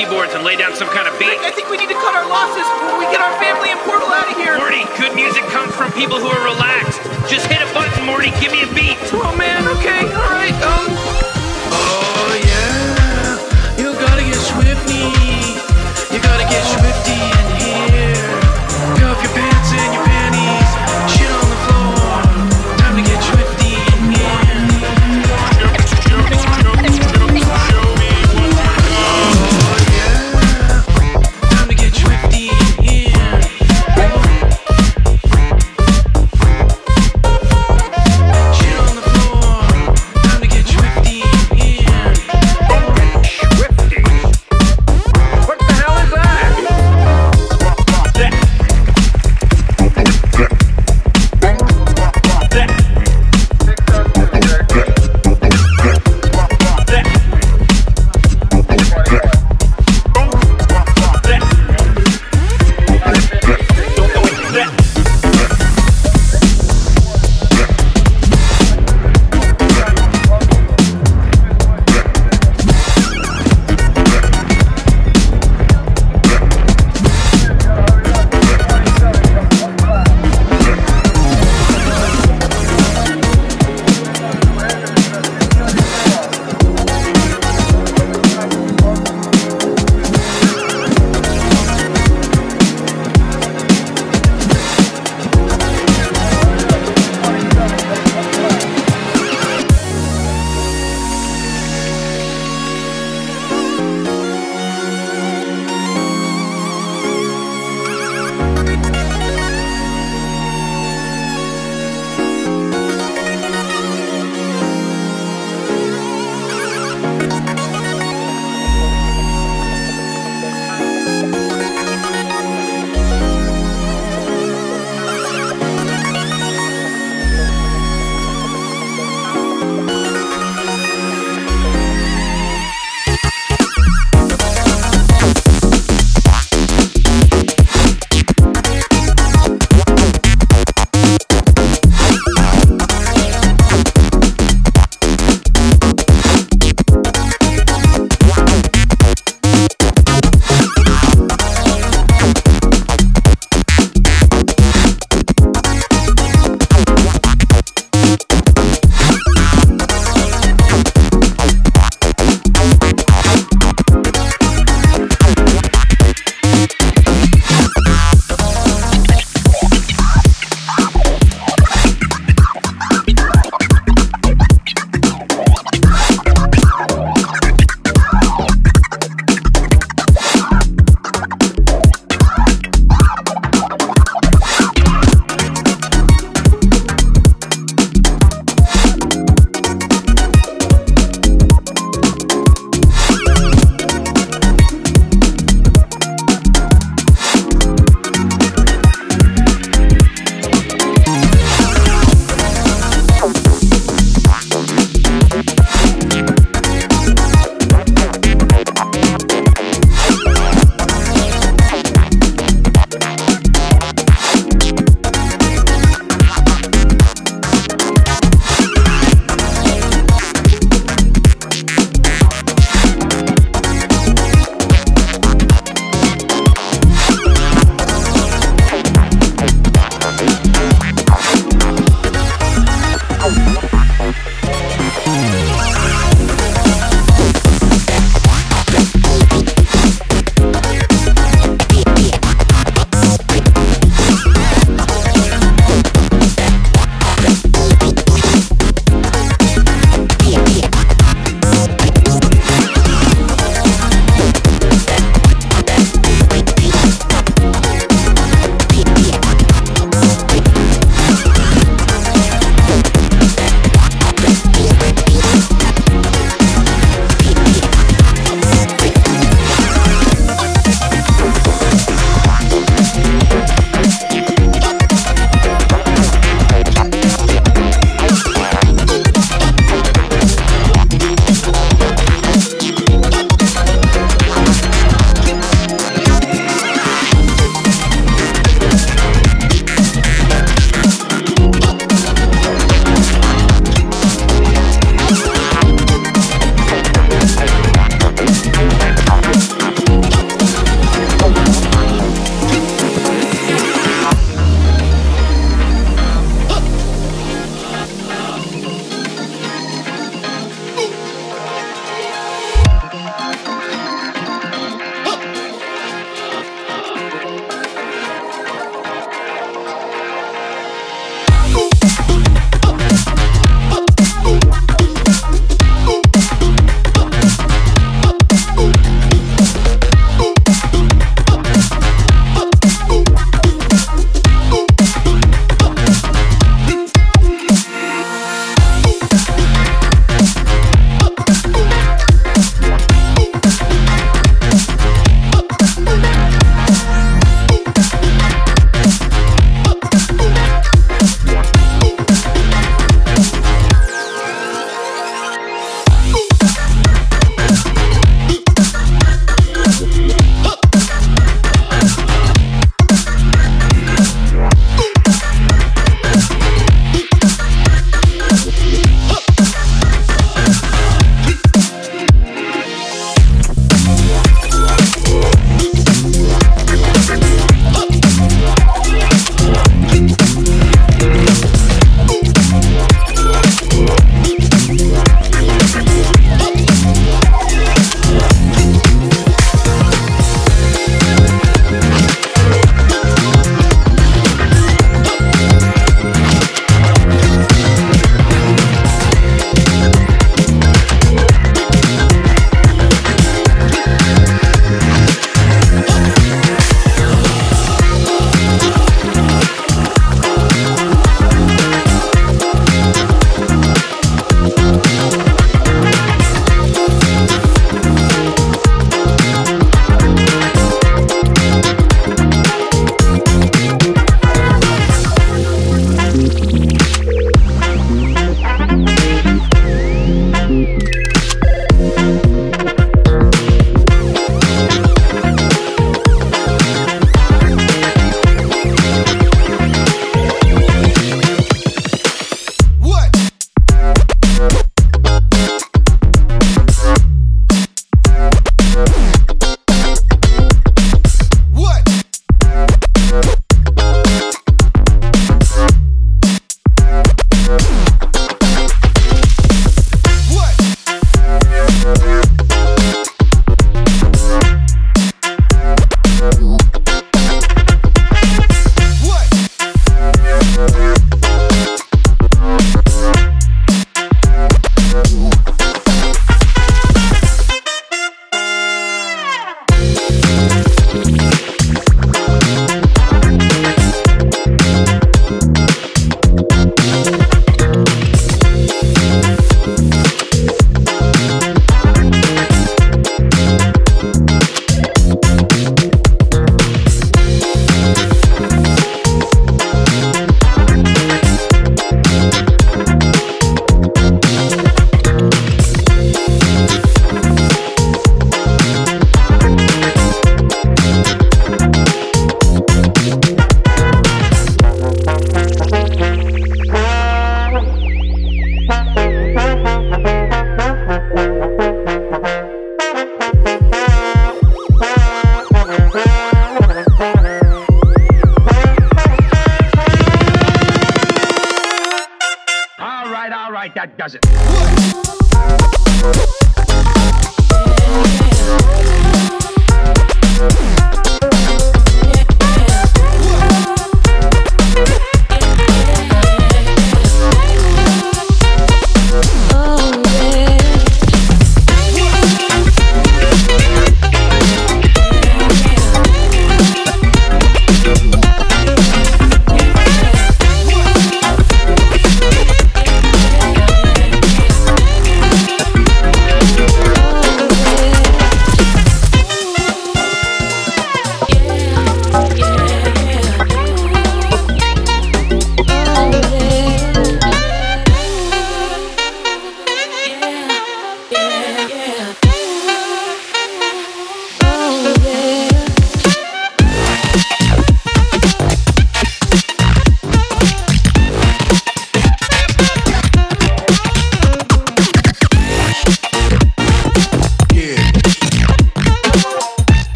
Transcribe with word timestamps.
keyboards 0.00 0.32
and 0.32 0.42
lay 0.44 0.56
down 0.56 0.74
some 0.74 0.88
kind 0.88 1.06
of 1.06 1.12
beat. 1.18 1.28
I, 1.28 1.48
I 1.48 1.50
think 1.50 1.68
we 1.68 1.76
need 1.76 1.92
to 1.92 2.00
cut 2.00 2.16
our 2.16 2.24
losses 2.24 2.64
before 2.80 2.96
we 2.96 3.04
get 3.12 3.20
our 3.20 3.36
family 3.36 3.68
and 3.68 3.78
Portal 3.84 4.08
out 4.08 4.32
of 4.32 4.36
here. 4.36 4.56
Morty, 4.56 4.88
good 4.96 5.14
music 5.14 5.44
comes 5.52 5.74
from 5.76 5.92
people 5.92 6.18
who 6.18 6.28
are 6.28 6.44
relaxed. 6.44 7.04
Just 7.28 7.46
hit 7.46 7.60
a 7.60 7.68
button, 7.74 8.06
Morty. 8.06 8.32
Give 8.40 8.52
me 8.52 8.64
a 8.64 8.70
beat. 8.72 8.96
Oh 9.12 9.36
man, 9.36 9.68
okay, 9.76 10.08
all 10.08 10.32
right. 10.32 10.56
Um. 10.64 11.09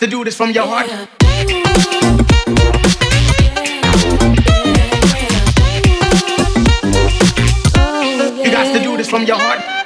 to 0.00 0.06
do 0.06 0.24
this 0.24 0.36
from 0.36 0.50
your 0.52 0.66
heart. 0.66 0.86
Oh, 7.74 8.42
you 8.44 8.50
got 8.50 8.72
to 8.74 8.82
do 8.82 8.96
this 8.96 9.08
from 9.10 9.24
your 9.24 9.38
heart. 9.38 9.77